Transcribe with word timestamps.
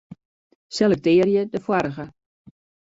Selektearje 0.77 1.41
de 1.53 1.59
foarige. 1.69 2.05